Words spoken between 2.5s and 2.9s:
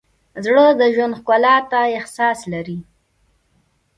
لري.